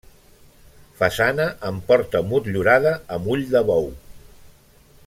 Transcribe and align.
Façana 1.01 1.45
amb 1.71 1.85
porta 1.91 2.23
motllurada 2.33 2.95
amb 3.19 3.31
ull 3.37 3.47
de 3.53 3.63
bou. 3.71 3.89